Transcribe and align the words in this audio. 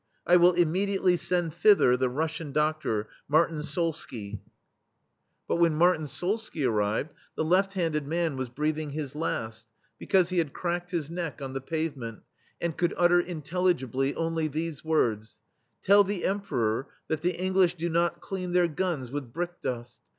I 0.25 0.35
will 0.35 0.53
immediately 0.53 1.15
send 1.15 1.53
thither 1.53 1.95
the 1.95 2.09
Russian 2.09 2.51
do6tor, 2.51 3.05
Mar 3.29 3.47
tyn 3.47 3.59
Solsky." 3.59 3.59
THE 3.59 4.01
STEEL 4.01 4.31
FLEA 4.31 4.41
But 5.47 5.55
when 5.57 5.75
Martyn 5.75 6.07
Solsky 6.07 6.67
arrived, 6.67 7.13
the 7.35 7.43
left 7.45 7.73
handed 7.73 8.07
man 8.07 8.35
was 8.35 8.49
breathing 8.49 8.89
his 8.89 9.13
last, 9.13 9.67
because 9.99 10.29
he 10.29 10.39
had 10.39 10.53
cracked 10.53 10.89
his 10.89 11.11
neck 11.11 11.39
on• 11.39 11.51
the 11.53 11.61
pavement, 11.61 12.23
and 12.59 12.75
could 12.75 12.95
utter 12.97 13.21
intelli 13.21 13.75
gibly 13.75 14.15
only 14.15 14.47
these 14.47 14.83
words: 14.83 15.37
"Tell 15.83 16.03
the 16.03 16.25
Em 16.25 16.39
peror 16.41 16.87
that 17.07 17.21
the 17.21 17.39
English 17.39 17.75
do 17.75 17.87
not 17.87 18.21
clean 18.21 18.53
their 18.53 18.67
guns 18.67 19.11
with 19.11 19.31
brick 19.31 19.61
dust. 19.61 19.99